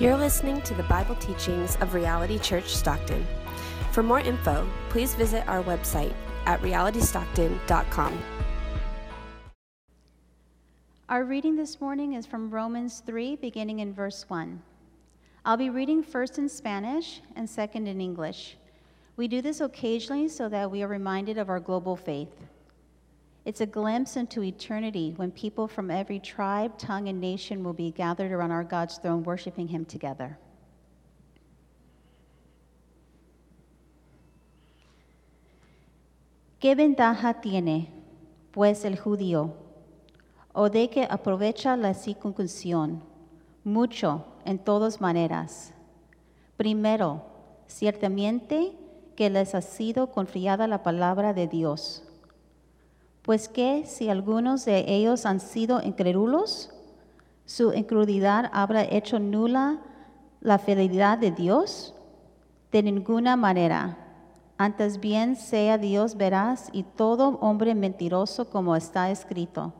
[0.00, 3.26] You're listening to the Bible teachings of Reality Church Stockton.
[3.92, 6.14] For more info, please visit our website
[6.46, 8.18] at realitystockton.com.
[11.10, 14.62] Our reading this morning is from Romans 3, beginning in verse 1.
[15.44, 18.56] I'll be reading first in Spanish and second in English.
[19.18, 22.32] We do this occasionally so that we are reminded of our global faith.
[23.50, 27.90] It's a glimpse into eternity when people from every tribe, tongue, and nation will be
[27.90, 30.38] gathered around our God's throne, worshiping Him together.
[36.60, 37.88] ¿Qué ventaja tiene,
[38.52, 39.54] pues, el judío?
[40.54, 43.02] ¿O de que aprovecha la circuncisión?
[43.64, 45.72] Mucho, en todas maneras.
[46.56, 47.24] Primero,
[47.66, 48.76] ciertamente
[49.16, 52.04] que les ha sido confiada la palabra de Dios
[53.22, 56.70] pues que si algunos de ellos han sido incrédulos,
[57.44, 59.80] su incredulidad habrá hecho nula
[60.40, 61.94] la fidelidad de Dios?
[62.72, 63.98] De ninguna manera.
[64.56, 69.72] Antes bien sea Dios veraz y todo hombre mentiroso como está escrito.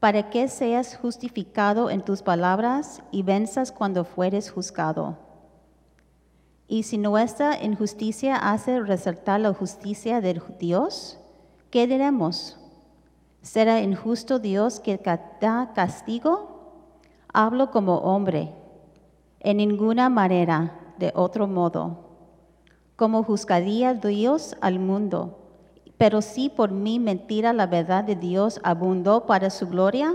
[0.00, 5.18] Para que seas justificado en tus palabras y venzas cuando fueres juzgado.
[6.68, 11.18] Y si nuestra injusticia hace resaltar la justicia de Dios,
[11.76, 12.56] ¿qué diremos?
[13.42, 14.98] ¿Será injusto Dios que
[15.42, 16.72] da castigo?
[17.30, 18.54] Hablo como hombre,
[19.40, 21.98] en ninguna manera, de otro modo.
[22.96, 25.36] Como juzgaría Dios al mundo,
[25.98, 30.14] pero si por mi mentira la verdad de Dios abundó para su gloria,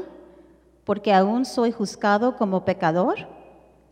[0.84, 3.28] porque aún soy juzgado como pecador.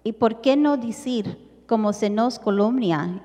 [0.04, 2.42] ¿Y por qué no decir, como se nos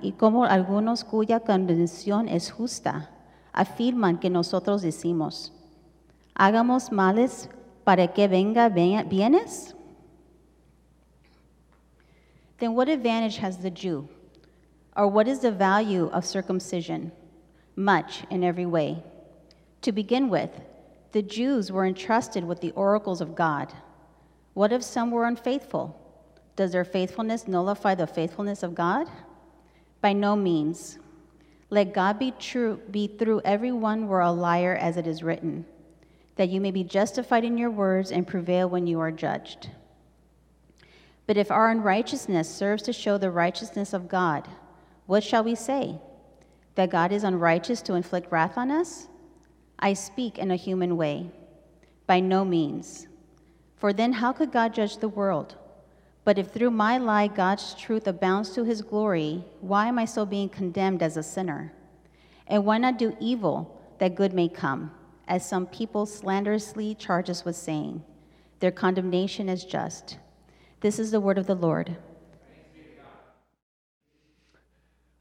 [0.03, 3.14] y como algunos cuya condenación es justa?
[3.55, 5.51] Afirman que nosotros decimos,
[6.37, 7.49] hagamos males
[7.85, 9.75] para que venga bienes?
[12.59, 14.09] Then what advantage has the Jew?
[14.97, 17.13] Or what is the value of circumcision?
[17.77, 19.03] Much in every way.
[19.83, 20.51] To begin with,
[21.13, 23.73] the Jews were entrusted with the oracles of God.
[24.55, 26.01] What if some were unfaithful?
[26.57, 29.09] Does their faithfulness nullify the faithfulness of God?
[30.01, 30.99] By no means.
[31.75, 35.67] Let God be true, be through everyone were a liar, as it is written,
[36.37, 39.71] that you may be justified in your words and prevail when you are judged.
[41.27, 44.47] But if our unrighteousness serves to show the righteousness of God,
[45.07, 45.99] what shall we say?
[46.77, 49.09] That God is unrighteous to inflict wrath on us?
[49.77, 51.33] I speak in a human way.
[52.07, 53.09] By no means.
[53.79, 55.57] For then how could God judge the world?
[56.25, 60.27] But if through my lie God's truth abounds to his glory, why am I still
[60.27, 61.73] being condemned as a sinner?
[62.47, 64.91] And why not do evil that good may come,
[65.29, 68.03] as some people slanderously charge us with saying?
[68.61, 70.19] Their condemnation is just.
[70.81, 71.97] This is the word of the Lord.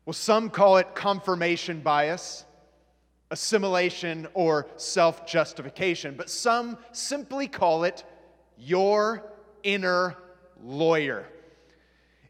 [0.06, 2.46] Well, some call it confirmation bias,
[3.31, 8.03] assimilation, or self justification, but some simply call it
[8.58, 9.31] your
[9.64, 10.18] inner
[10.63, 11.25] lawyer.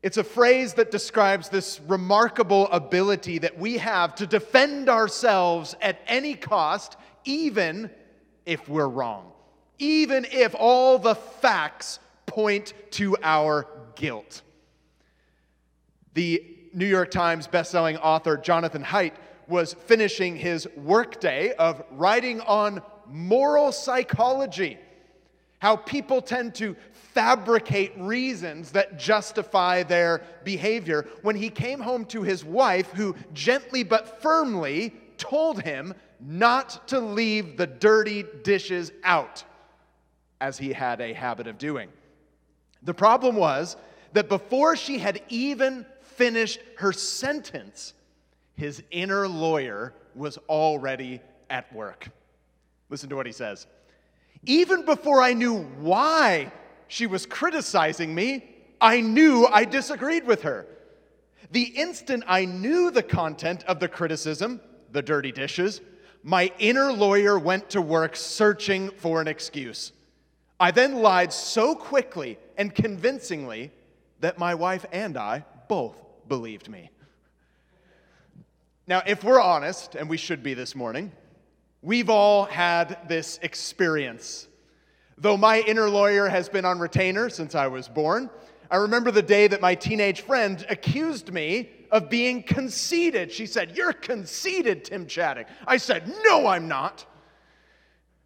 [0.02, 6.02] It's a phrase that describes this remarkable ability that we have to defend ourselves at
[6.08, 7.90] any cost, even
[8.46, 9.32] if we're wrong,
[9.80, 14.42] even if all the facts point to our guilt.
[16.16, 16.44] The
[16.74, 19.14] New York Times bestselling author Jonathan Haidt
[19.48, 24.78] was finishing his workday of writing on moral psychology,
[25.60, 26.76] how people tend to
[27.14, 33.84] fabricate reasons that justify their behavior when he came home to his wife, who gently
[33.84, 39.44] but firmly told him not to leave the dirty dishes out,
[40.42, 41.90] as he had a habit of doing.
[42.82, 43.78] The problem was
[44.14, 47.94] that before she had even finished her sentence,
[48.56, 52.10] his inner lawyer was already at work.
[52.90, 53.68] Listen to what he says.
[54.46, 56.52] Even before I knew why
[56.88, 58.44] she was criticizing me,
[58.80, 60.68] I knew I disagreed with her.
[61.52, 64.60] The instant I knew the content of the criticism,
[64.92, 65.82] the dirty dishes,
[66.24, 69.92] my inner lawyer went to work searching for an excuse.
[70.60, 73.72] I then lied so quickly and convincingly
[74.22, 75.98] that my wife and I both
[76.28, 76.90] believed me.
[78.88, 81.12] Now, if we're honest, and we should be this morning,
[81.82, 84.48] we've all had this experience
[85.18, 88.30] Though my inner lawyer has been on retainer since I was born,
[88.72, 93.32] I remember the day that my teenage friend accused me of being conceited.
[93.32, 95.46] She said, You're conceited, Tim Chaddick.
[95.68, 97.06] I said, No, I'm not.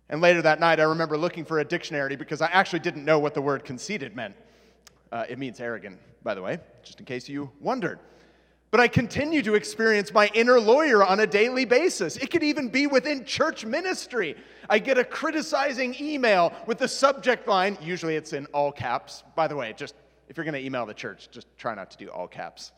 [0.10, 3.19] And later that night, I remember looking for a dictionary because I actually didn't know
[3.19, 4.36] what the word conceited meant.
[5.12, 8.00] Uh, it means arrogant, by the way, just in case you wondered.
[8.72, 12.18] But I continue to experience my inner lawyer on a daily basis.
[12.18, 14.36] It could even be within church ministry.
[14.69, 19.24] I get a criticizing email with the subject line, usually it's in all caps.
[19.36, 19.96] By the way, just
[20.30, 22.72] if you're going to email the church, just try not to do all caps.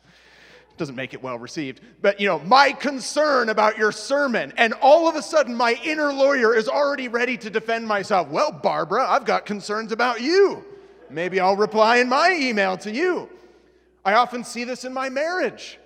[0.70, 1.80] It doesn't make it well received.
[2.00, 4.52] But, you know, my concern about your sermon.
[4.56, 8.28] And all of a sudden, my inner lawyer is already ready to defend myself.
[8.28, 10.64] Well, Barbara, I've got concerns about you.
[11.10, 13.28] Maybe I'll reply in my email to you.
[14.04, 15.78] I often see this in my marriage.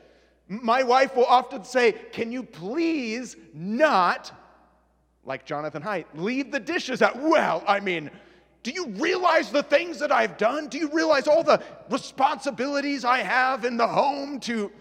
[0.48, 4.32] My wife will often say, Can you please not,
[5.24, 7.20] like Jonathan Haidt, leave the dishes out?
[7.20, 8.10] Well, I mean,
[8.62, 10.68] do you realize the things that I've done?
[10.68, 14.72] Do you realize all the responsibilities I have in the home to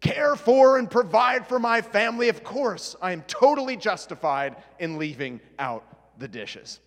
[0.00, 2.28] care for and provide for my family?
[2.28, 5.84] Of course, I am totally justified in leaving out
[6.18, 6.80] the dishes.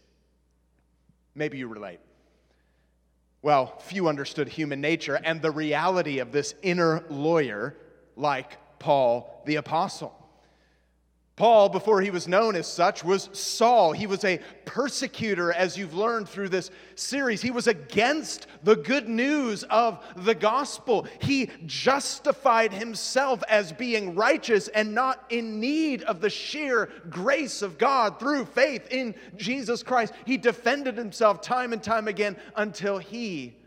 [1.35, 1.99] Maybe you relate.
[3.41, 7.75] Well, few understood human nature and the reality of this inner lawyer
[8.15, 10.24] like Paul the Apostle.
[11.35, 13.91] Paul, before he was known as such, was Saul.
[13.91, 17.41] He was a persecutor, as you've learned through this series.
[17.41, 21.05] He was against the good news of the gospel.
[21.19, 27.77] He justified himself as being righteous and not in need of the sheer grace of
[27.77, 30.13] God through faith in Jesus Christ.
[30.25, 33.57] He defended himself time and time again until he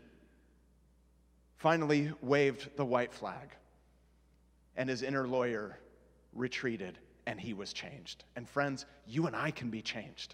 [1.57, 3.49] finally waved the white flag
[4.75, 5.77] and his inner lawyer
[6.33, 6.97] retreated
[7.29, 8.23] and he was changed.
[8.35, 10.33] And friends, you and I can be changed.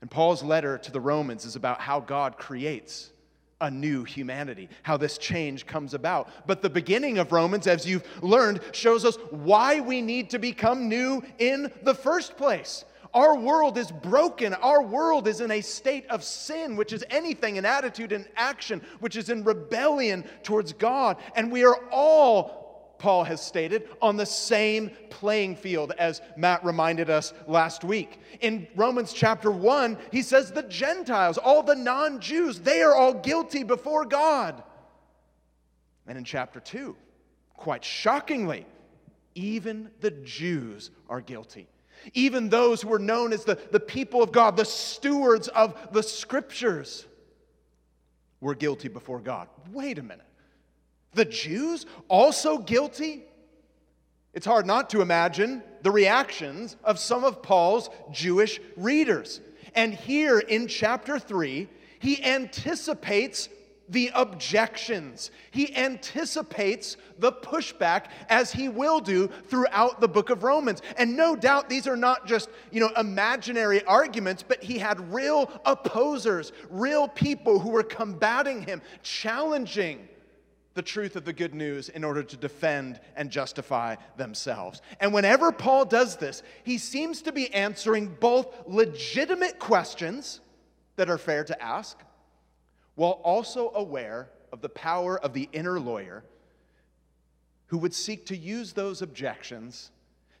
[0.00, 3.10] And Paul's letter to the Romans is about how God creates
[3.60, 6.28] a new humanity, how this change comes about.
[6.46, 10.88] But the beginning of Romans, as you've learned, shows us why we need to become
[10.88, 12.84] new in the first place.
[13.12, 14.54] Our world is broken.
[14.54, 18.80] Our world is in a state of sin, which is anything, an attitude, an action,
[19.00, 21.16] which is in rebellion towards God.
[21.34, 22.61] And we are all
[23.02, 28.20] Paul has stated, on the same playing field as Matt reminded us last week.
[28.40, 33.12] In Romans chapter 1, he says the Gentiles, all the non Jews, they are all
[33.12, 34.62] guilty before God.
[36.06, 36.94] And in chapter 2,
[37.56, 38.66] quite shockingly,
[39.34, 41.66] even the Jews are guilty.
[42.14, 46.04] Even those who are known as the, the people of God, the stewards of the
[46.04, 47.04] scriptures,
[48.40, 49.48] were guilty before God.
[49.72, 50.26] Wait a minute.
[51.14, 53.24] The Jews also guilty?
[54.34, 59.40] It's hard not to imagine the reactions of some of Paul's Jewish readers.
[59.74, 61.68] And here in chapter 3,
[61.98, 63.48] he anticipates
[63.88, 65.30] the objections.
[65.50, 70.80] He anticipates the pushback as he will do throughout the book of Romans.
[70.96, 75.50] And no doubt these are not just, you know, imaginary arguments, but he had real
[75.66, 80.08] opposers, real people who were combating him, challenging
[80.74, 84.80] the truth of the good news in order to defend and justify themselves.
[85.00, 90.40] And whenever Paul does this, he seems to be answering both legitimate questions
[90.96, 91.98] that are fair to ask,
[92.94, 96.24] while also aware of the power of the inner lawyer
[97.66, 99.90] who would seek to use those objections,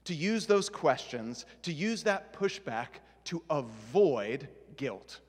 [0.04, 2.88] to use those questions, to use that pushback
[3.24, 5.20] to avoid guilt,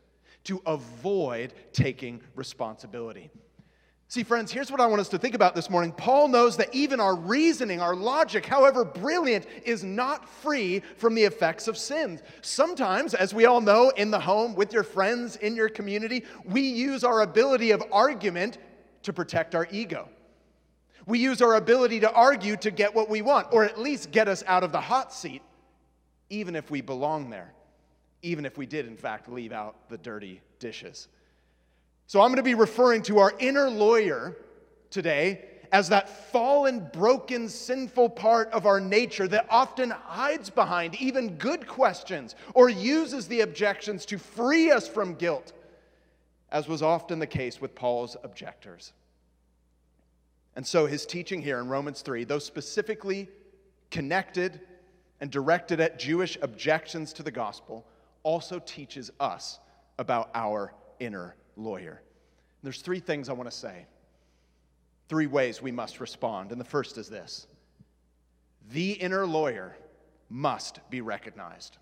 [0.44, 3.32] to avoid taking responsibility.
[4.14, 5.92] See, friends, here's what I want us to think about this morning.
[5.92, 11.24] Paul knows that even our reasoning, our logic, however brilliant, is not free from the
[11.24, 12.22] effects of sin.
[12.44, 16.62] Sometimes, as we all know, in the home, with your friends, in your community, we
[16.62, 18.60] use our ability of argument
[19.02, 20.08] to protect our ego.
[21.08, 24.28] We use our ability to argue to get what we want, or at least get
[24.28, 25.42] us out of the hot seat,
[26.30, 27.52] even if we belong there,
[28.22, 31.08] even if we did, in fact, leave out the dirty dishes.
[32.08, 34.38] So I'm going to be referring to our inner lawyer
[34.90, 41.36] today as that fallen, broken, sinful part of our nature that often hides behind even
[41.38, 45.52] good questions or uses the objections to free us from guilt,
[46.52, 48.94] as was often the case with Paul's objectors.
[50.56, 53.28] And so his teaching here in Romans 3, though specifically
[53.90, 54.62] connected
[55.22, 57.88] and directed at Jewish objections to the gospel,
[58.22, 59.60] also teaches us
[59.98, 62.02] about our inner lawyer.
[62.62, 63.86] There's three things I want to say,
[65.10, 66.52] three ways we must respond.
[66.52, 67.48] And the first is this
[68.72, 69.76] the inner lawyer
[70.30, 71.78] must be recognized.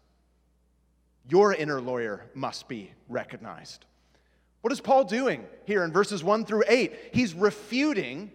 [1.30, 3.86] Your inner lawyer must be recognized.
[4.62, 6.94] What is Paul doing here in verses 1 through 8?
[7.14, 8.32] He's refuting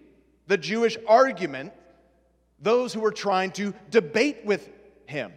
[0.47, 1.73] the Jewish argument,
[2.61, 4.69] those who were trying to debate with
[5.07, 5.33] him.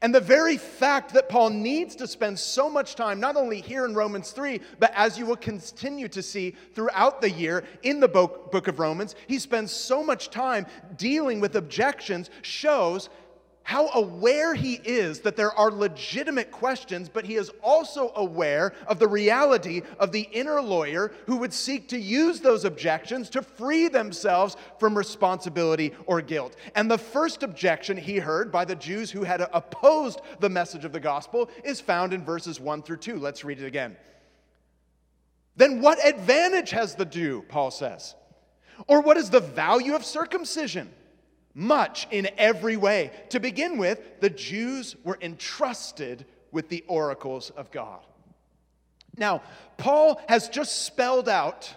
[0.00, 3.84] And the very fact that Paul needs to spend so much time, not only here
[3.84, 8.08] in Romans 3, but as you will continue to see throughout the year in the
[8.08, 13.08] book, of Romans, he spends so much time dealing with objections, shows
[13.64, 18.98] how aware he is that there are legitimate questions, but he is also aware of
[18.98, 23.88] the reality of the inner lawyer who would seek to use those objections to free
[23.88, 26.56] themselves from responsibility or guilt.
[26.74, 30.92] And the first objection he heard by the Jews who had opposed the message of
[30.92, 33.18] the gospel is found in verses 1 through 2.
[33.18, 33.96] Let's read it again.
[35.56, 38.14] Then what advantage has the Jew, Paul says?
[38.86, 40.90] Or what is the value of circumcision?
[41.54, 43.10] Much in every way.
[43.30, 48.00] To begin with, the Jews were entrusted with the oracles of God.
[49.16, 49.42] Now,
[49.76, 51.74] Paul has just spelled out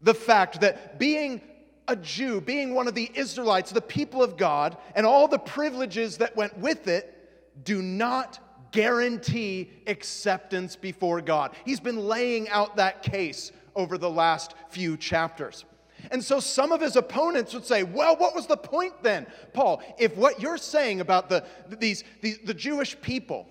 [0.00, 1.40] the fact that being
[1.88, 6.18] a Jew, being one of the Israelites, the people of God, and all the privileges
[6.18, 7.14] that went with it
[7.64, 8.38] do not
[8.70, 11.56] guarantee acceptance before God.
[11.64, 15.64] He's been laying out that case over the last few chapters.
[16.10, 19.82] And so some of his opponents would say, well, what was the point then, Paul?
[19.98, 23.46] If what you're saying about the, these, these, the Jewish people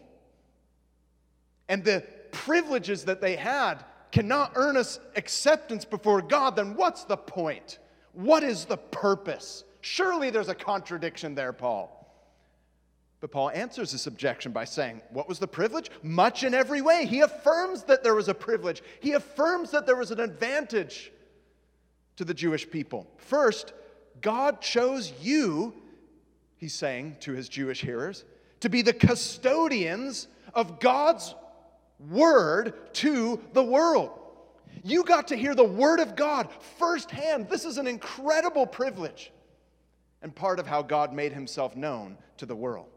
[1.68, 7.18] and the privileges that they had cannot earn us acceptance before God, then what's the
[7.18, 7.80] point?
[8.14, 9.64] What is the purpose?
[9.82, 11.94] Surely there's a contradiction there, Paul.
[13.20, 15.90] But Paul answers this objection by saying, What was the privilege?
[16.04, 17.06] Much in every way.
[17.06, 21.12] He affirms that there was a privilege, he affirms that there was an advantage
[22.18, 23.08] to the Jewish people.
[23.18, 23.74] First,
[24.22, 25.74] God chose you,
[26.58, 28.26] he's saying to his Jewish hearers,
[28.60, 31.34] to be the custodians of God's
[32.10, 34.12] word to the world.
[34.84, 37.50] You got to hear the word of God firsthand.
[37.50, 39.32] This is an incredible privilege
[40.22, 42.88] and part of how God made himself known to the world.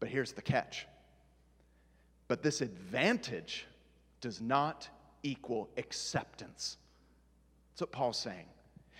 [0.00, 0.86] But here's the catch.
[2.26, 3.66] But this advantage
[4.20, 4.88] does not
[5.22, 6.78] equal acceptance.
[7.74, 8.46] That's what Paul's saying.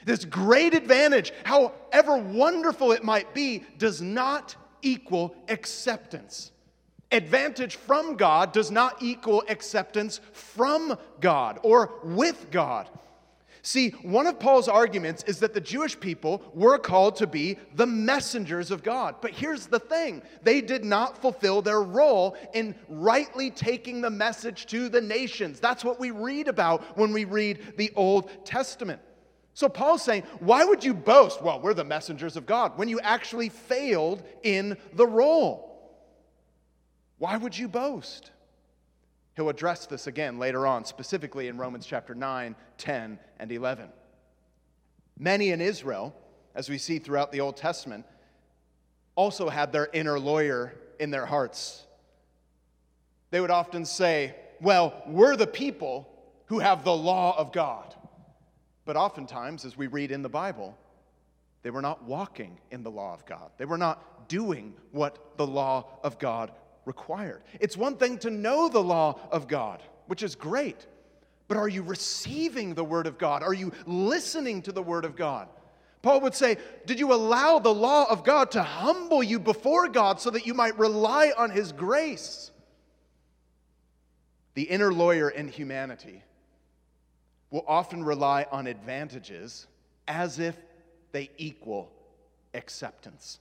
[0.04, 6.50] This great advantage, however wonderful it might be, does not equal acceptance.
[7.12, 12.88] Advantage from God does not equal acceptance from God or with God.
[13.66, 17.87] See, one of Paul's arguments is that the Jewish people were called to be the
[17.87, 19.16] messengers of God.
[19.23, 24.66] But here's the thing they did not fulfill their role in rightly taking the message
[24.66, 25.61] to the nations.
[25.61, 29.00] That's what we read about when we read the Old Testament.
[29.54, 31.40] So Paul's saying, why would you boast?
[31.40, 35.75] Well, we're the messengers of God when you actually failed in the role.
[37.16, 38.30] Why would you boast?
[39.37, 43.88] He'll address this again later on, specifically in Romans chapter 9, 10, and 11.
[45.19, 46.14] Many in Israel,
[46.55, 48.07] as we see throughout the Old Testament,
[49.17, 51.85] also had their inner lawyer in their hearts.
[53.31, 56.09] They would often say, Well, we're the people
[56.47, 57.95] who have the law of God.
[58.85, 60.76] But oftentimes, as we read in the Bible,
[61.62, 63.50] they were not walking in the law of God.
[63.57, 66.53] They were not doing what the law of God
[66.85, 67.43] required.
[67.61, 70.87] It's one thing to know the law of God, which is great,
[71.49, 73.43] but are you receiving the Word of God?
[73.43, 75.49] Are you listening to the Word of God?
[76.03, 80.21] Paul would say, Did you allow the law of God to humble you before God
[80.21, 82.50] so that you might rely on His grace?
[84.55, 86.23] The inner lawyer in humanity
[87.50, 89.67] will often rely on advantages
[90.07, 90.57] as if
[91.12, 91.91] they equal
[92.53, 93.38] acceptance.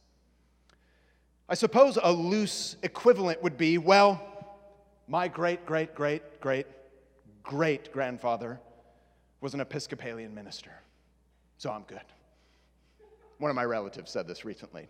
[1.50, 4.22] I suppose a loose equivalent would be well,
[5.08, 6.66] my great, great, great, great,
[7.44, 8.60] great grandfather
[9.42, 10.72] was an Episcopalian minister,
[11.58, 12.00] so I'm good.
[13.40, 14.88] One of my relatives said this recently.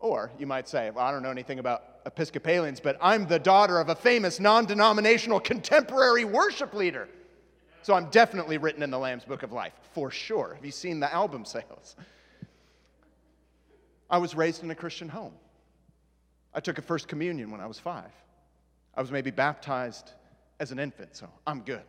[0.00, 3.78] Or you might say, well, I don't know anything about Episcopalians, but I'm the daughter
[3.78, 7.08] of a famous non denominational contemporary worship leader.
[7.82, 10.54] So I'm definitely written in the Lamb's Book of Life, for sure.
[10.54, 11.96] Have you seen the album sales?
[14.14, 15.32] I was raised in a Christian home.
[16.54, 18.12] I took a first communion when I was five.
[18.94, 20.12] I was maybe baptized
[20.60, 21.82] as an infant, so I'm good.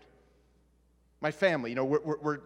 [1.22, 2.40] My family, you know, we're, we're, we're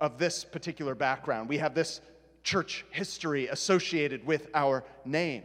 [0.00, 1.50] of this particular background.
[1.50, 2.00] We have this
[2.44, 5.42] church history associated with our name.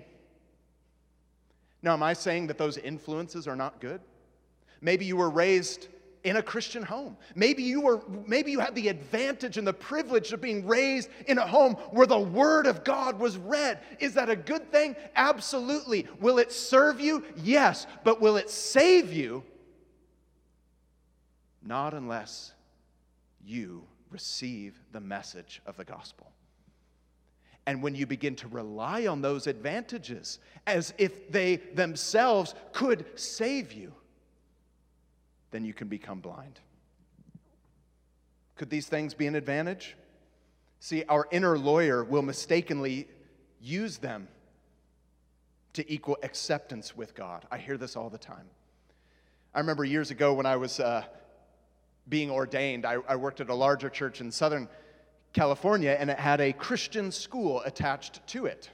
[1.82, 4.00] Now, am I saying that those influences are not good?
[4.80, 5.90] Maybe you were raised
[6.28, 7.16] in a Christian home.
[7.36, 11.38] Maybe you were maybe you had the advantage and the privilege of being raised in
[11.38, 13.80] a home where the word of God was read.
[14.00, 14.96] Is that a good thing?
[15.16, 16.08] Absolutely.
[16.20, 17.24] Will it serve you?
[17.38, 19.44] Yes, but will it save you?
[21.64, 22.54] Not unless
[23.46, 26.32] you receive the message of the gospel.
[27.66, 33.74] And when you begin to rely on those advantages as if they themselves could save
[33.74, 33.94] you,
[35.52, 36.60] then you can become blind.
[38.56, 39.96] Could these things be an advantage?
[40.80, 43.08] See, our inner lawyer will mistakenly
[43.62, 44.28] use them
[45.74, 47.46] to equal acceptance with God.
[47.52, 48.46] I hear this all the time.
[49.54, 51.04] I remember years ago when I was uh,
[52.10, 54.68] being ordained, I, I worked at a larger church in Southern
[55.34, 58.70] California, and it had a Christian school attached to it.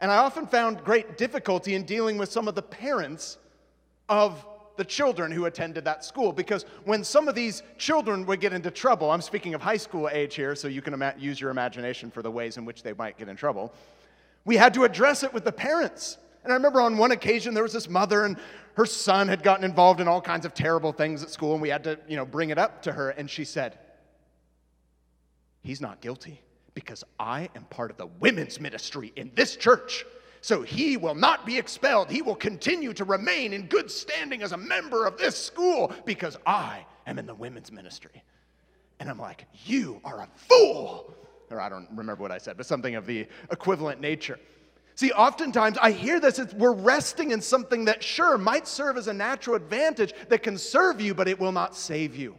[0.00, 3.38] And I often found great difficulty in dealing with some of the parents
[4.08, 4.44] of
[4.76, 8.70] the children who attended that school because when some of these children would get into
[8.70, 12.10] trouble, I'm speaking of high school age here, so you can ima- use your imagination
[12.10, 13.72] for the ways in which they might get in trouble.
[14.44, 16.18] We had to address it with the parents.
[16.42, 18.36] And I remember on one occasion there was this mother and
[18.74, 21.68] her son had gotten involved in all kinds of terrible things at school, and we
[21.68, 23.78] had to, you know, bring it up to her, and she said,
[25.62, 26.42] He's not guilty
[26.74, 30.04] because I am part of the women's ministry in this church.
[30.44, 32.10] So he will not be expelled.
[32.10, 36.36] He will continue to remain in good standing as a member of this school because
[36.44, 38.22] I am in the women's ministry.
[39.00, 41.14] And I'm like, You are a fool.
[41.50, 44.38] Or I don't remember what I said, but something of the equivalent nature.
[44.96, 49.14] See, oftentimes I hear this, we're resting in something that sure might serve as a
[49.14, 52.36] natural advantage that can serve you, but it will not save you.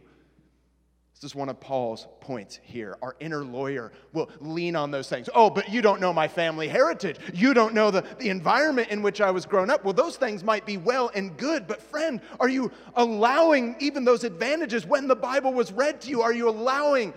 [1.18, 2.98] This is one of Paul's points here.
[3.00, 5.30] Our inner lawyer will lean on those things.
[5.34, 7.16] Oh, but you don't know my family heritage.
[7.32, 9.82] You don't know the, the environment in which I was grown up.
[9.82, 14.24] Well, those things might be well and good, but friend, are you allowing even those
[14.24, 16.20] advantages when the Bible was read to you?
[16.20, 17.14] Are you allowing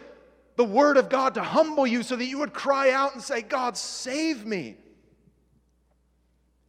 [0.55, 3.41] the Word of God to humble you so that you would cry out and say,
[3.41, 4.77] God, save me?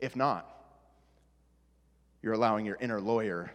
[0.01, 0.49] If not,
[2.23, 3.53] you're allowing your inner lawyer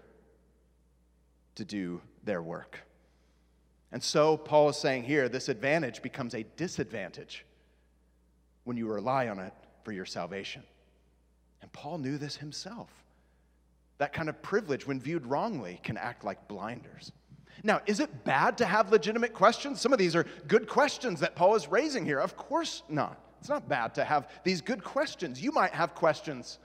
[1.55, 2.79] to do their work.
[3.96, 7.46] And so, Paul is saying here this advantage becomes a disadvantage
[8.66, 9.54] when you rely on it
[9.86, 10.64] for your salvation.
[11.62, 12.90] And Paul knew this himself.
[14.00, 17.14] That kind of privilege, when viewed wrongly, can act like blinders.
[17.64, 19.79] Now, is it bad to have legitimate questions?
[19.79, 22.20] Some of these are good questions that Paul is raising here.
[22.20, 23.18] Of course not.
[23.40, 25.42] It's not bad to have these good questions.
[25.42, 26.60] You might have questions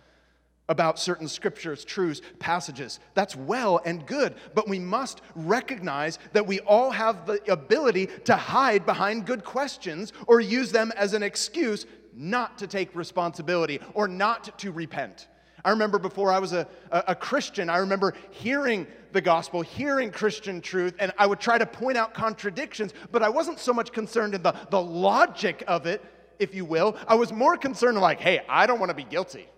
[0.71, 3.01] about certain scriptures, truths, passages.
[3.15, 8.37] That's well and good, but we must recognize that we all have the ability to
[8.37, 14.07] hide behind good questions or use them as an excuse not to take responsibility or
[14.07, 15.27] not to repent.
[15.65, 20.11] I remember before I was a, a, a, Christian, I remember hearing the gospel, hearing
[20.11, 23.93] Christian truth, and I would try to point out contradictions, but I wasn't so much
[23.93, 26.03] concerned in the, the logic of it,
[26.39, 26.97] if you will.
[27.07, 29.49] I was more concerned, like, hey, I don't want to be guilty.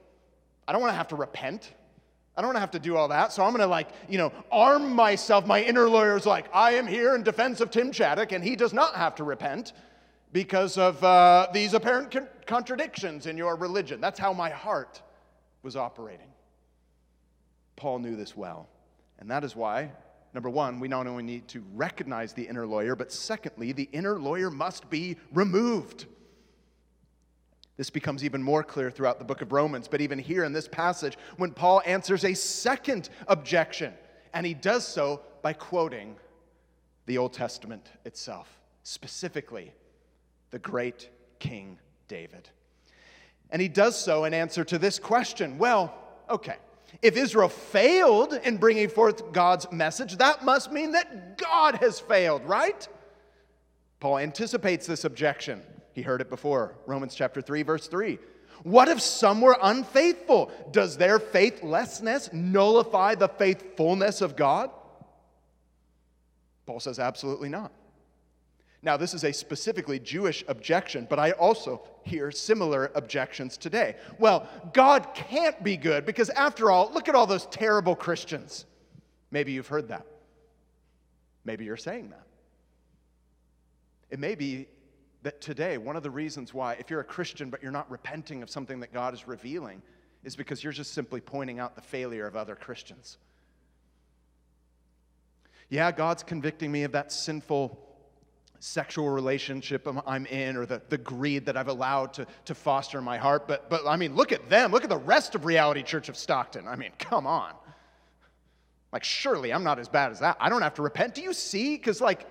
[0.66, 1.72] I don't want to have to repent.
[2.36, 3.32] I don't want to have to do all that.
[3.32, 5.46] So I'm going to, like, you know, arm myself.
[5.46, 8.72] My inner lawyer's like, I am here in defense of Tim Chaddick, and he does
[8.72, 9.74] not have to repent
[10.32, 14.00] because of uh, these apparent con- contradictions in your religion.
[14.00, 15.02] That's how my heart
[15.62, 16.28] was operating.
[17.76, 18.68] Paul knew this well.
[19.18, 19.90] And that is why,
[20.32, 24.18] number one, we not only need to recognize the inner lawyer, but secondly, the inner
[24.18, 26.06] lawyer must be removed.
[27.76, 30.68] This becomes even more clear throughout the book of Romans, but even here in this
[30.68, 33.94] passage, when Paul answers a second objection,
[34.34, 36.16] and he does so by quoting
[37.06, 39.72] the Old Testament itself, specifically
[40.50, 41.08] the great
[41.38, 42.48] King David.
[43.50, 45.94] And he does so in answer to this question well,
[46.28, 46.56] okay,
[47.00, 52.44] if Israel failed in bringing forth God's message, that must mean that God has failed,
[52.44, 52.86] right?
[53.98, 55.62] Paul anticipates this objection
[55.94, 56.74] he heard it before.
[56.86, 58.18] Romans chapter 3, verse 3.
[58.62, 60.50] What if some were unfaithful?
[60.70, 64.70] Does their faithlessness nullify the faithfulness of God?
[66.66, 67.72] Paul says, absolutely not.
[68.84, 73.96] Now, this is a specifically Jewish objection, but I also hear similar objections today.
[74.18, 78.66] Well, God can't be good because, after all, look at all those terrible Christians.
[79.30, 80.04] Maybe you've heard that.
[81.44, 82.26] Maybe you're saying that.
[84.10, 84.66] It may be
[85.22, 88.42] that today, one of the reasons why, if you're a Christian but you're not repenting
[88.42, 89.82] of something that God is revealing,
[90.24, 93.18] is because you're just simply pointing out the failure of other Christians.
[95.68, 97.78] Yeah, God's convicting me of that sinful
[98.62, 103.04] sexual relationship I'm in or the, the greed that I've allowed to, to foster in
[103.04, 103.48] my heart.
[103.48, 104.70] But, but I mean, look at them.
[104.70, 106.68] Look at the rest of Reality Church of Stockton.
[106.68, 107.54] I mean, come on.
[108.92, 110.36] Like, surely I'm not as bad as that.
[110.38, 111.14] I don't have to repent.
[111.14, 111.76] Do you see?
[111.76, 112.26] Because, like,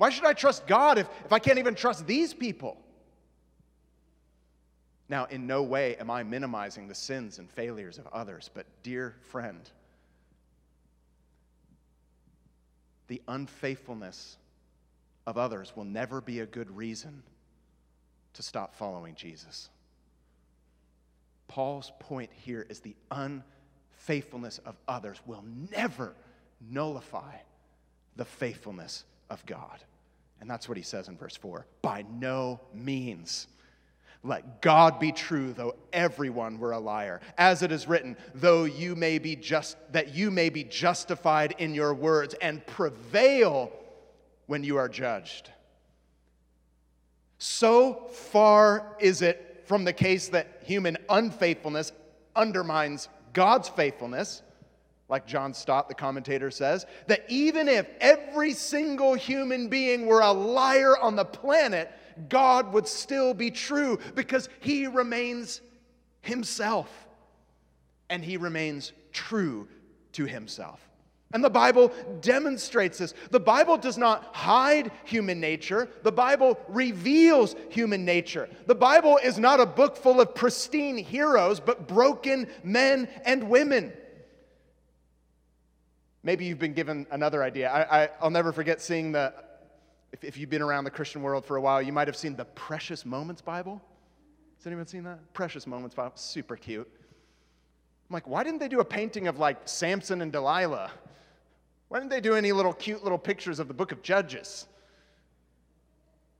[0.00, 2.78] why should I trust God if, if I can't even trust these people?
[5.10, 9.14] Now, in no way am I minimizing the sins and failures of others, but dear
[9.28, 9.60] friend,
[13.08, 14.38] the unfaithfulness
[15.26, 17.22] of others will never be a good reason
[18.32, 19.68] to stop following Jesus.
[21.46, 26.14] Paul's point here is the unfaithfulness of others will never
[26.70, 27.34] nullify
[28.16, 29.78] the faithfulness of God.
[30.40, 33.46] And that's what he says in verse 4 by no means.
[34.22, 37.20] Let God be true, though everyone were a liar.
[37.38, 41.74] As it is written, though you may be just that you may be justified in
[41.74, 43.72] your words and prevail
[44.46, 45.50] when you are judged.
[47.38, 51.92] So far is it from the case that human unfaithfulness
[52.36, 54.42] undermines God's faithfulness,
[55.10, 60.32] like John Stott, the commentator, says, that even if every single human being were a
[60.32, 61.90] liar on the planet,
[62.28, 65.60] God would still be true because he remains
[66.22, 66.88] himself
[68.08, 69.66] and he remains true
[70.12, 70.80] to himself.
[71.32, 73.14] And the Bible demonstrates this.
[73.30, 78.48] The Bible does not hide human nature, the Bible reveals human nature.
[78.66, 83.92] The Bible is not a book full of pristine heroes, but broken men and women.
[86.22, 87.70] Maybe you've been given another idea.
[87.70, 89.32] I, will never forget seeing the,
[90.12, 92.36] if, if you've been around the Christian world for a while, you might have seen
[92.36, 93.80] the Precious Moments Bible.
[94.58, 95.18] Has anyone seen that?
[95.32, 96.88] Precious Moments Bible, super cute.
[98.10, 100.90] I'm like, why didn't they do a painting of like Samson and Delilah?
[101.88, 104.66] Why didn't they do any little cute little pictures of the book of Judges?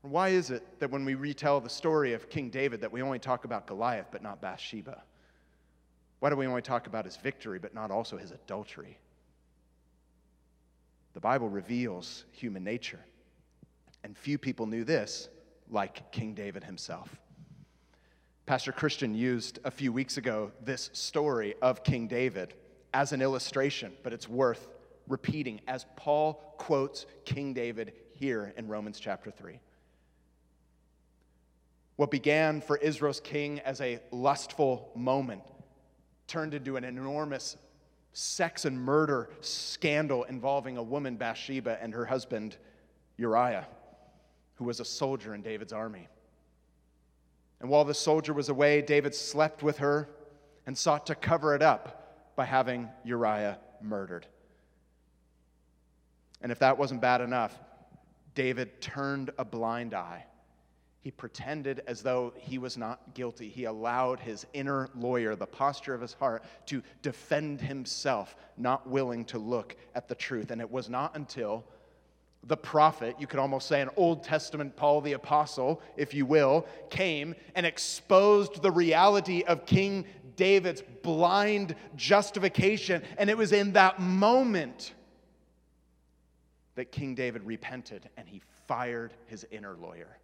[0.02, 3.18] Why is it that when we retell the story of King David that we only
[3.18, 5.02] talk about Goliath but not Bathsheba?
[6.20, 8.98] Why do we only talk about his victory but not also his adultery?
[11.14, 13.00] The Bible reveals human nature.
[14.04, 15.28] And few people knew this
[15.70, 17.20] like King David himself.
[18.46, 22.54] Pastor Christian used a few weeks ago this story of King David
[22.92, 24.68] as an illustration, but it's worth
[25.06, 29.60] repeating as Paul quotes King David here in Romans chapter 3.
[31.96, 35.42] What began for Israel's king as a lustful moment
[36.26, 37.56] turned into an enormous
[38.12, 42.56] sex and murder scandal involving a woman, Bathsheba, and her husband,
[43.16, 43.66] Uriah,
[44.56, 46.08] who was a soldier in David's army.
[47.60, 50.08] And while the soldier was away, David slept with her
[50.66, 54.26] and sought to cover it up by having Uriah murdered.
[56.40, 57.58] And if that wasn't bad enough,
[58.34, 60.24] David turned a blind eye.
[61.02, 63.48] He pretended as though he was not guilty.
[63.48, 69.24] He allowed his inner lawyer, the posture of his heart, to defend himself, not willing
[69.26, 70.50] to look at the truth.
[70.50, 71.64] And it was not until
[72.44, 76.66] the prophet, you could almost say an Old Testament Paul the Apostle, if you will,
[76.88, 83.02] came and exposed the reality of King David's blind justification.
[83.18, 84.94] And it was in that moment
[86.76, 90.19] that King David repented and he fired his inner lawyer.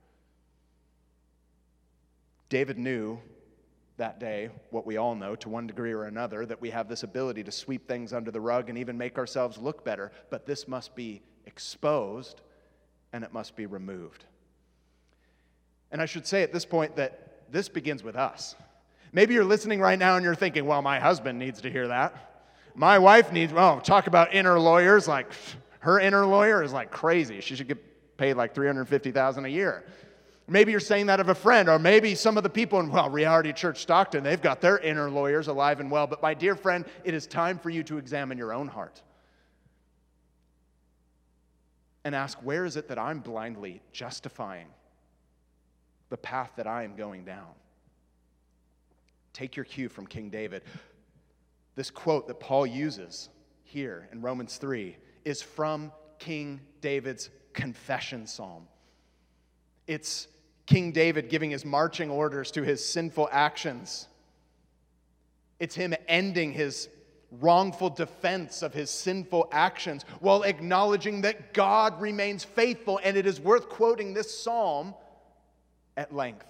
[2.48, 3.18] David knew
[3.96, 7.02] that day what we all know to one degree or another that we have this
[7.02, 10.68] ability to sweep things under the rug and even make ourselves look better, but this
[10.68, 12.40] must be exposed
[13.12, 14.24] and it must be removed.
[15.90, 18.54] And I should say at this point that this begins with us.
[19.12, 22.44] Maybe you're listening right now and you're thinking, well, my husband needs to hear that.
[22.74, 25.08] My wife needs, well, talk about inner lawyers.
[25.08, 25.32] Like,
[25.78, 27.40] her inner lawyer is like crazy.
[27.40, 29.84] She should get paid like 350,000 a year.
[30.48, 33.10] Maybe you're saying that of a friend, or maybe some of the people in, well,
[33.10, 36.06] Reality Church Stockton, they've got their inner lawyers alive and well.
[36.06, 39.02] But my dear friend, it is time for you to examine your own heart
[42.04, 44.68] and ask, where is it that I'm blindly justifying
[46.10, 47.48] the path that I am going down?
[49.32, 50.62] Take your cue from King David.
[51.74, 53.30] This quote that Paul uses
[53.64, 58.68] here in Romans 3 is from King David's confession psalm.
[59.88, 60.28] It's
[60.66, 64.08] King David giving his marching orders to his sinful actions.
[65.58, 66.88] It's him ending his
[67.40, 73.00] wrongful defense of his sinful actions while acknowledging that God remains faithful.
[73.02, 74.94] And it is worth quoting this psalm
[75.96, 76.46] at length.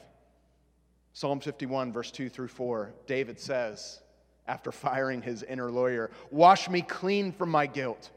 [1.13, 4.01] Psalm 51, verse 2 through 4, David says,
[4.49, 8.11] after firing his inner lawyer, Wash me clean from my guilt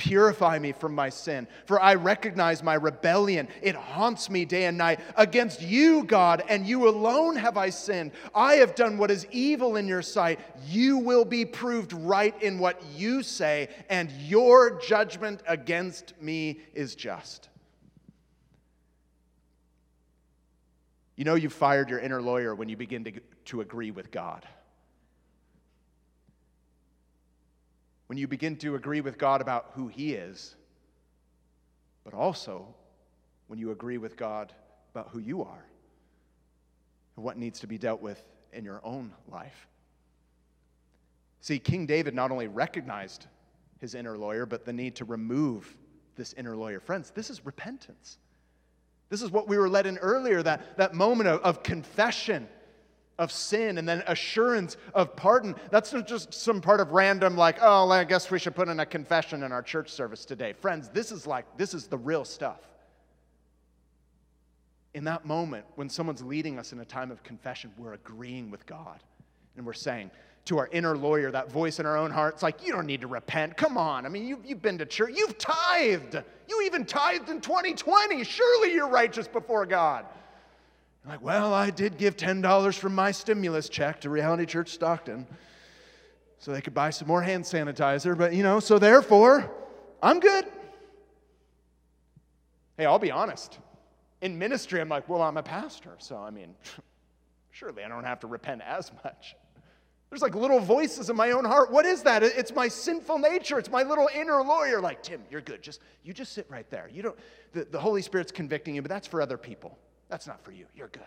[0.00, 3.48] Purify me from my sin, for I recognize my rebellion.
[3.60, 4.98] It haunts me day and night.
[5.14, 8.12] Against you, God, and you alone have I sinned.
[8.34, 10.40] I have done what is evil in your sight.
[10.66, 16.94] You will be proved right in what you say, and your judgment against me is
[16.94, 17.50] just.
[21.14, 23.12] You know, you've fired your inner lawyer when you begin to,
[23.44, 24.46] to agree with God.
[28.10, 30.56] When you begin to agree with God about who He is,
[32.02, 32.74] but also
[33.46, 34.52] when you agree with God
[34.90, 35.64] about who you are.
[37.14, 38.20] and what needs to be dealt with
[38.52, 39.68] in your own life.
[41.40, 43.26] See, King David not only recognized
[43.78, 45.76] his inner lawyer, but the need to remove
[46.16, 46.80] this inner lawyer.
[46.80, 48.18] Friends, this is repentance.
[49.08, 52.48] This is what we were led in earlier that, that moment of, of confession
[53.20, 55.54] of sin and then assurance of pardon.
[55.70, 58.80] That's not just some part of random, like, oh, I guess we should put in
[58.80, 60.54] a confession in our church service today.
[60.54, 62.60] Friends, this is like, this is the real stuff.
[64.94, 68.64] In that moment, when someone's leading us in a time of confession, we're agreeing with
[68.64, 68.98] God
[69.56, 70.10] and we're saying,
[70.46, 72.34] to our inner lawyer, that voice in our own heart.
[72.34, 73.58] It's like, you don't need to repent.
[73.58, 74.06] Come on.
[74.06, 75.12] I mean, you've, you've been to church.
[75.14, 76.14] You've tithed.
[76.48, 78.24] You even tithed in 2020.
[78.24, 80.06] Surely you're righteous before God.
[81.04, 85.26] You're like, well, I did give $10 from my stimulus check to Reality Church Stockton
[86.38, 88.16] so they could buy some more hand sanitizer.
[88.16, 89.50] But, you know, so therefore,
[90.02, 90.44] I'm good.
[92.76, 93.58] Hey, I'll be honest.
[94.20, 95.96] In ministry, I'm like, well, I'm a pastor.
[95.98, 96.54] So, I mean,
[97.50, 99.36] surely I don't have to repent as much.
[100.10, 101.70] There's like little voices in my own heart.
[101.70, 102.22] What is that?
[102.24, 103.58] It's my sinful nature.
[103.58, 104.80] It's my little inner lawyer.
[104.80, 105.62] Like, Tim, you're good.
[105.62, 106.90] Just you just sit right there.
[106.92, 107.18] You don't
[107.52, 109.78] the, the Holy Spirit's convicting you, but that's for other people.
[110.10, 110.66] That's not for you.
[110.74, 111.02] You're good.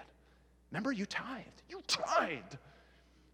[0.71, 1.61] Remember, you tithed.
[1.69, 2.57] You tithed.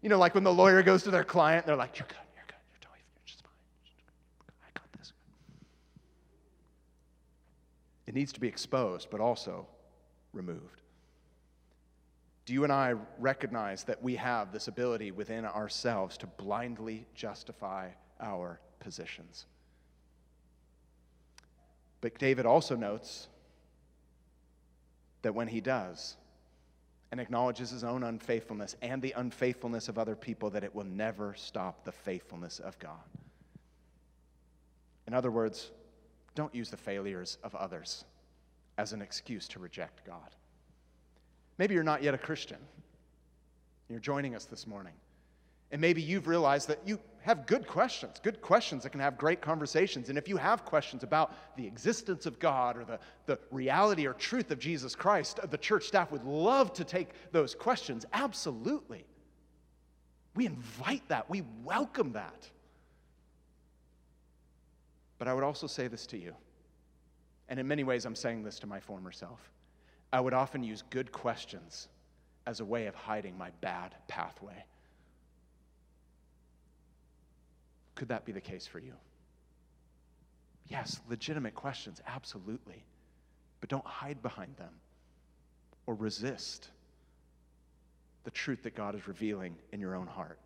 [0.02, 2.44] You know, like when the lawyer goes to their client, they're like, You're good, you're
[2.46, 3.52] good, you're tithed, you're just fine.
[4.62, 5.12] I got this.
[8.06, 9.66] It needs to be exposed, but also
[10.32, 10.80] removed.
[12.46, 17.90] Do you and I recognize that we have this ability within ourselves to blindly justify
[18.20, 19.46] our positions?
[22.00, 23.28] But David also notes
[25.22, 26.16] that when he does
[27.10, 31.34] and acknowledges his own unfaithfulness and the unfaithfulness of other people, that it will never
[31.36, 32.92] stop the faithfulness of God.
[35.06, 35.70] In other words,
[36.34, 38.04] don't use the failures of others
[38.78, 40.36] as an excuse to reject God.
[41.58, 42.58] Maybe you're not yet a Christian.
[43.88, 44.94] You're joining us this morning.
[45.72, 49.40] And maybe you've realized that you have good questions, good questions that can have great
[49.40, 50.08] conversations.
[50.08, 54.14] And if you have questions about the existence of God or the, the reality or
[54.14, 58.06] truth of Jesus Christ, the church staff would love to take those questions.
[58.12, 59.04] Absolutely.
[60.34, 62.48] We invite that, we welcome that.
[65.18, 66.34] But I would also say this to you,
[67.48, 69.50] and in many ways, I'm saying this to my former self.
[70.12, 71.88] I would often use good questions
[72.46, 74.64] as a way of hiding my bad pathway.
[78.00, 78.94] Could that be the case for you?
[80.68, 82.82] Yes, legitimate questions, absolutely.
[83.60, 84.72] But don't hide behind them
[85.84, 86.68] or resist
[88.24, 90.38] the truth that God is revealing in your own heart.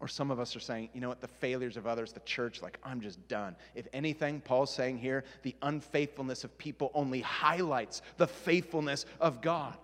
[0.00, 2.62] Or some of us are saying, you know what, the failures of others, the church,
[2.62, 3.54] like, I'm just done.
[3.74, 9.76] If anything, Paul's saying here, the unfaithfulness of people only highlights the faithfulness of God.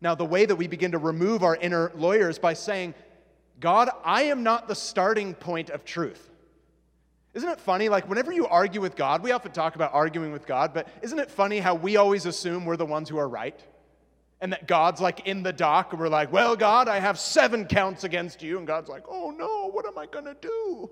[0.00, 2.94] Now, the way that we begin to remove our inner lawyers by saying,
[3.60, 6.30] God, I am not the starting point of truth.
[7.34, 7.88] Isn't it funny?
[7.88, 11.18] Like, whenever you argue with God, we often talk about arguing with God, but isn't
[11.18, 13.58] it funny how we always assume we're the ones who are right?
[14.42, 17.64] and that God's like in the dock, and we're like, Well, God, I have seven
[17.64, 18.58] counts against you.
[18.58, 20.90] And God's like, Oh no, what am I going to do?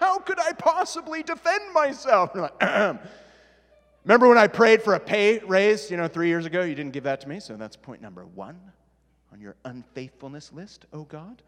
[0.00, 2.32] How could I possibly defend myself?
[2.32, 2.98] And like, Ahem.
[4.04, 6.62] Remember when I prayed for a pay raise, you know, three years ago?
[6.62, 8.60] You didn't give that to me, so that's point number one
[9.32, 11.42] on your unfaithfulness list, oh God.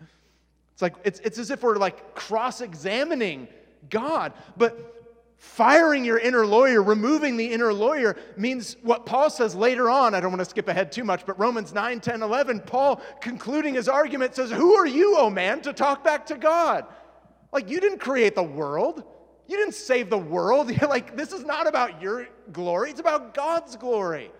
[0.78, 3.48] It's like, it's, it's as if we're like cross examining
[3.90, 4.32] God.
[4.56, 4.98] But
[5.38, 10.12] Firing your inner lawyer, removing the inner lawyer, means what Paul says later on.
[10.12, 13.74] I don't want to skip ahead too much, but Romans 9, 10, 11, Paul, concluding
[13.74, 16.86] his argument, says, Who are you, oh man, to talk back to God?
[17.52, 19.04] Like, you didn't create the world.
[19.46, 20.72] You didn't save the world.
[20.72, 24.32] You're like, this is not about your glory, it's about God's glory.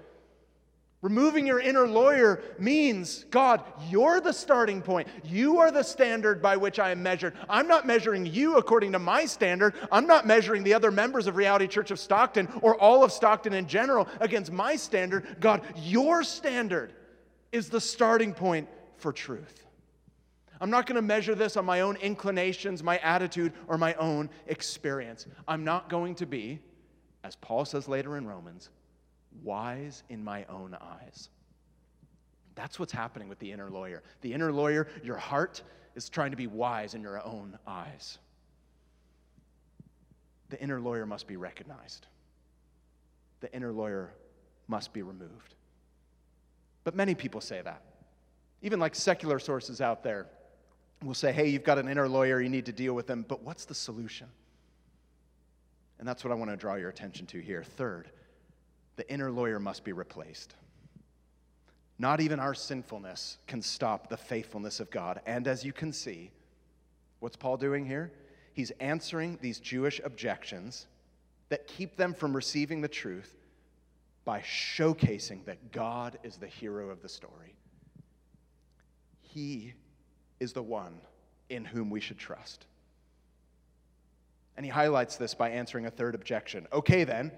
[1.01, 5.07] Removing your inner lawyer means, God, you're the starting point.
[5.23, 7.35] You are the standard by which I am measured.
[7.49, 9.75] I'm not measuring you according to my standard.
[9.93, 13.53] I'm not measuring the other members of Reality Church of Stockton or all of Stockton
[13.53, 15.37] in general against my standard.
[15.39, 16.93] God, your standard
[17.53, 19.65] is the starting point for truth.
[20.61, 24.31] I'm not going to measure this on my own inclinations, my attitude, or my own
[24.49, 25.29] experience.
[25.47, 26.59] I'm not going to be,
[27.23, 28.71] as Paul says later in Romans,
[29.43, 31.29] wise in my own eyes.
[32.55, 34.03] That's what's happening with the inner lawyer.
[34.21, 35.63] The inner lawyer, your heart,
[35.95, 38.19] is trying to be wise in your own eyes.
[40.51, 42.07] The inner lawyer must be recognized.
[43.41, 44.13] The inner lawyer
[44.67, 45.55] must be removed.
[46.85, 47.83] But many people say that.
[48.63, 50.27] Even like secular sources out there
[51.05, 53.43] will say, hey, you've got an inner lawyer, you need to deal with them, but
[53.43, 54.27] what's the solution?
[55.99, 57.63] And that's what I want to draw your attention to here.
[57.63, 58.11] Third,
[58.99, 60.55] the inner lawyer must be replaced.
[62.01, 65.21] Not even our sinfulness can stop the faithfulness of God.
[65.25, 66.33] And as you can see,
[67.21, 68.13] what's Paul doing here?
[68.53, 70.89] He's answering these Jewish objections
[71.49, 73.37] that keep them from receiving the truth
[74.25, 77.55] by showcasing that God is the hero of the story.
[79.21, 79.75] He
[80.41, 81.01] is the one
[81.49, 82.67] in whom we should trust.
[84.57, 86.67] And he highlights this by answering a third objection.
[86.73, 87.31] Okay, then,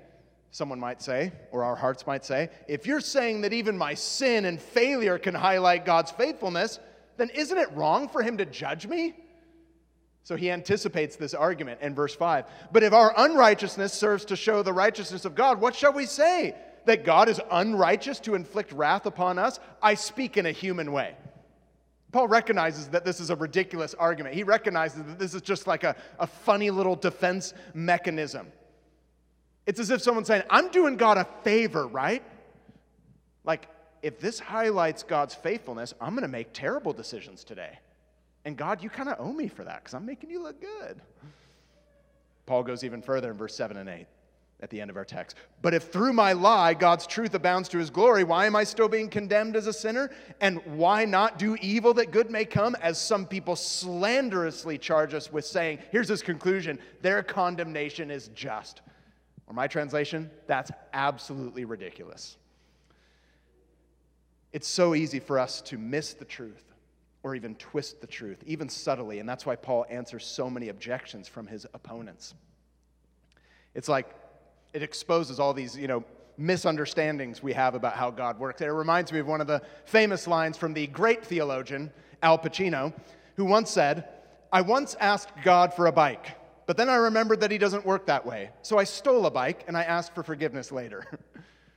[0.50, 4.44] someone might say, or our hearts might say, if you're saying that even my sin
[4.44, 6.80] and failure can highlight God's faithfulness,
[7.16, 9.14] then isn't it wrong for him to judge me?
[10.22, 12.44] So he anticipates this argument in verse 5.
[12.72, 16.54] But if our unrighteousness serves to show the righteousness of God, what shall we say?
[16.84, 19.60] That God is unrighteous to inflict wrath upon us?
[19.82, 21.14] I speak in a human way.
[22.12, 24.34] Paul recognizes that this is a ridiculous argument.
[24.34, 28.48] He recognizes that this is just like a, a funny little defense mechanism.
[29.70, 32.24] It's as if someone's saying, I'm doing God a favor, right?
[33.44, 33.68] Like,
[34.02, 37.78] if this highlights God's faithfulness, I'm going to make terrible decisions today.
[38.44, 41.00] And God, you kind of owe me for that because I'm making you look good.
[42.46, 44.06] Paul goes even further in verse 7 and 8
[44.60, 45.36] at the end of our text.
[45.62, 48.88] But if through my lie God's truth abounds to his glory, why am I still
[48.88, 50.10] being condemned as a sinner?
[50.40, 52.74] And why not do evil that good may come?
[52.82, 58.80] As some people slanderously charge us with saying, here's his conclusion their condemnation is just.
[59.50, 62.36] Or my translation, that's absolutely ridiculous.
[64.52, 66.72] It's so easy for us to miss the truth
[67.24, 69.18] or even twist the truth, even subtly.
[69.18, 72.34] And that's why Paul answers so many objections from his opponents.
[73.74, 74.14] It's like
[74.72, 76.04] it exposes all these, you know,
[76.38, 78.60] misunderstandings we have about how God works.
[78.60, 81.90] It reminds me of one of the famous lines from the great theologian
[82.22, 82.94] Al Pacino,
[83.34, 84.08] who once said,
[84.52, 86.39] I once asked God for a bike,
[86.70, 88.50] but then I remembered that he doesn't work that way.
[88.62, 91.04] So I stole a bike and I asked for forgiveness later.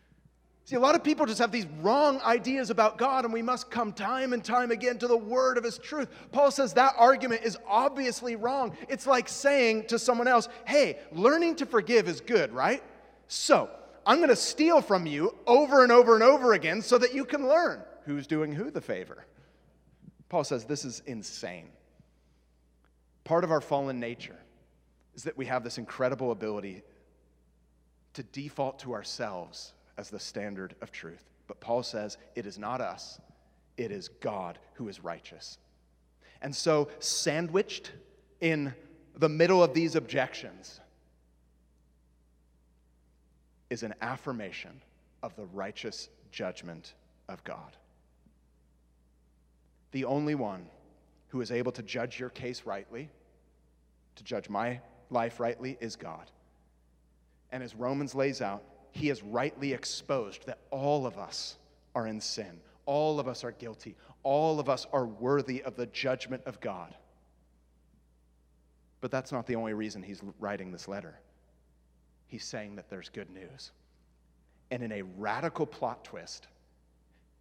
[0.65, 3.71] See, a lot of people just have these wrong ideas about God, and we must
[3.71, 6.10] come time and time again to the word of his truth.
[6.32, 8.77] Paul says that argument is obviously wrong.
[8.88, 12.84] It's like saying to someone else, hey, learning to forgive is good, right?
[13.27, 13.71] So,
[14.06, 17.25] I'm going to steal from you over and over and over again so that you
[17.25, 19.25] can learn who's doing who the favor.
[20.29, 21.69] Paul says this is insane.
[23.23, 24.38] Part of our fallen nature
[25.15, 26.84] is that we have this incredible ability
[28.13, 31.23] to default to ourselves as the standard of truth.
[31.47, 33.19] But Paul says it is not us,
[33.78, 35.58] it is God who is righteous.
[36.41, 37.91] And so, sandwiched
[38.41, 38.73] in
[39.15, 40.80] the middle of these objections
[43.69, 44.82] is an affirmation
[45.21, 46.93] of the righteous judgment
[47.30, 47.78] of God.
[49.91, 50.65] The only one
[51.30, 53.10] who is able to judge your case rightly,
[54.15, 56.31] to judge my life rightly, is God.
[57.51, 61.57] And as Romans lays out, he has rightly exposed that all of us
[61.95, 62.59] are in sin.
[62.85, 63.95] All of us are guilty.
[64.23, 66.93] All of us are worthy of the judgment of God.
[69.01, 71.19] But that's not the only reason he's writing this letter.
[72.27, 73.71] He's saying that there's good news.
[74.71, 76.47] And in a radical plot twist,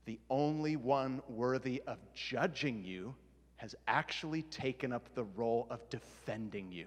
[0.04, 3.14] the only one worthy of judging you
[3.56, 6.86] has actually taken up the role of defending you.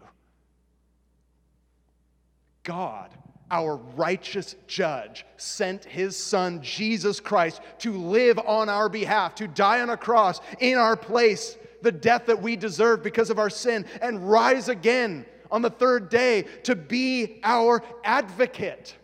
[2.66, 3.16] God
[3.52, 9.82] our righteous judge, sent his son, Jesus Christ, to live on our behalf, to die
[9.82, 13.86] on a cross in our place, the death that we deserve because of our sin,
[14.02, 18.96] and rise again on the third day to be our advocate.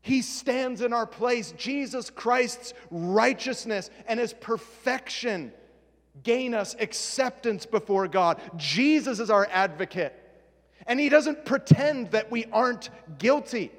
[0.00, 1.52] He stands in our place.
[1.56, 5.52] Jesus Christ's righteousness and his perfection
[6.22, 8.40] gain us acceptance before God.
[8.56, 10.14] Jesus is our advocate.
[10.86, 13.72] And he doesn't pretend that we aren't guilty,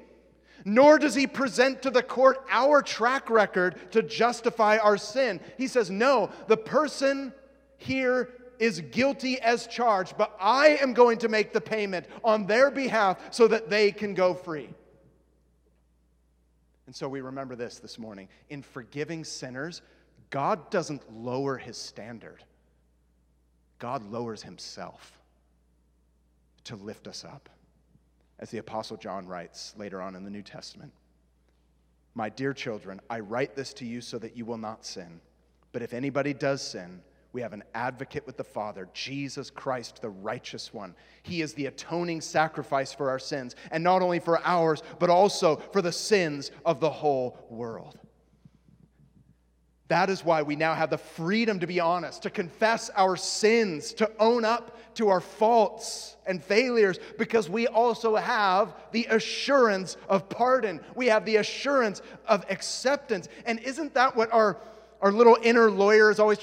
[0.64, 5.40] nor does he present to the court our track record to justify our sin.
[5.56, 7.32] He says, No, the person
[7.78, 12.70] here is guilty as charged, but I am going to make the payment on their
[12.70, 14.68] behalf so that they can go free.
[16.86, 18.28] And so we remember this this morning.
[18.48, 19.82] In forgiving sinners,
[20.30, 22.42] God doesn't lower his standard,
[23.78, 25.17] God lowers himself
[26.68, 27.48] to lift us up.
[28.38, 30.92] As the Apostle John writes later on in the New Testament
[32.14, 35.20] My dear children, I write this to you so that you will not sin.
[35.72, 37.00] But if anybody does sin,
[37.32, 40.94] we have an advocate with the Father, Jesus Christ, the righteous one.
[41.22, 45.56] He is the atoning sacrifice for our sins, and not only for ours, but also
[45.56, 47.98] for the sins of the whole world.
[49.88, 53.94] That is why we now have the freedom to be honest, to confess our sins,
[53.94, 60.28] to own up to our faults and failures, because we also have the assurance of
[60.28, 60.80] pardon.
[60.94, 63.28] We have the assurance of acceptance.
[63.46, 64.58] And isn't that what our,
[65.00, 66.38] our little inner lawyer is always,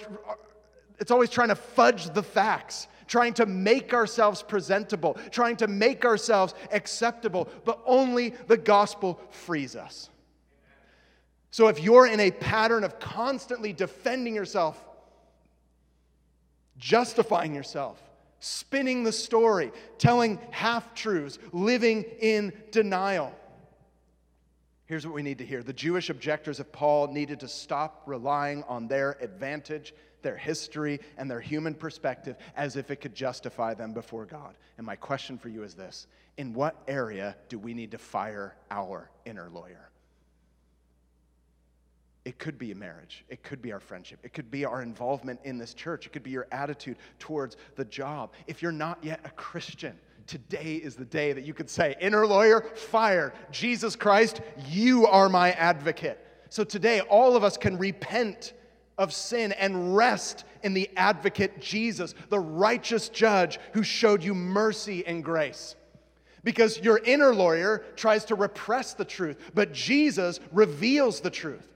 [1.00, 6.04] it's always trying to fudge the facts, trying to make ourselves presentable, trying to make
[6.04, 10.10] ourselves acceptable, but only the gospel frees us.
[11.52, 14.84] So if you're in a pattern of constantly defending yourself,
[16.78, 18.02] justifying yourself,
[18.39, 23.34] spinning the story, telling half truths, living in denial,
[24.86, 25.64] here's what we need to hear.
[25.64, 31.30] The Jewish objectors of Paul needed to stop relying on their advantage, their history, and
[31.30, 34.56] their human perspective as if it could justify them before God.
[34.78, 38.56] And my question for you is this In what area do we need to fire
[38.70, 39.89] our inner lawyer?
[42.26, 43.23] It could be a marriage.
[43.30, 44.19] It could be our friendship.
[44.23, 46.07] It could be our involvement in this church.
[46.07, 48.34] It could be your attitude towards the job.
[48.47, 49.95] If you're not yet a Christian,
[50.26, 53.32] today is the day that you could say, Inner lawyer, fire.
[53.51, 56.19] Jesus Christ, you are my advocate.
[56.49, 58.53] So today, all of us can repent
[58.97, 65.05] of sin and rest in the advocate Jesus, the righteous judge who showed you mercy
[65.05, 65.76] and grace.
[66.43, 71.74] Because your inner lawyer tries to repress the truth, but Jesus reveals the truth.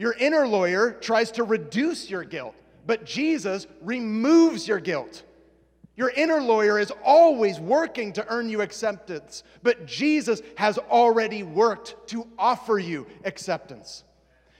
[0.00, 2.54] Your inner lawyer tries to reduce your guilt,
[2.86, 5.24] but Jesus removes your guilt.
[5.94, 11.96] Your inner lawyer is always working to earn you acceptance, but Jesus has already worked
[12.08, 14.04] to offer you acceptance.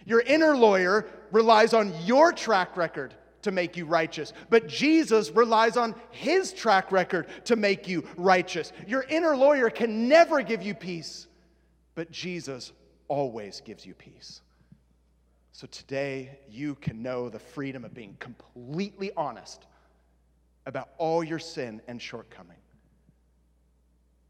[0.05, 5.79] Your inner lawyer relies on your track record to make you righteous, but Jesus relies
[5.79, 8.75] on his track record to make you righteous.
[8.87, 11.29] Your inner lawyer can never give you peace,
[11.95, 12.73] but Jesus
[13.09, 14.43] always gives you peace.
[15.61, 19.67] So today, you can know the freedom of being completely honest
[20.65, 22.57] about all your sin and shortcoming,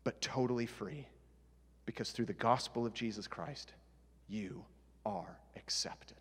[0.03, 1.07] but totally free
[1.87, 3.75] because through the gospel of Jesus Christ,
[4.29, 4.65] you
[5.07, 6.17] are accepted.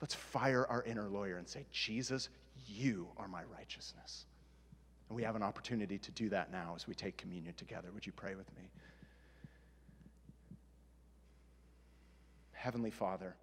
[0.00, 2.28] Let's fire our inner lawyer and say, Jesus,
[2.66, 4.26] you are my righteousness.
[5.08, 7.90] And we have an opportunity to do that now as we take communion together.
[7.94, 8.68] Would you pray with me?
[12.50, 13.36] Heavenly Father,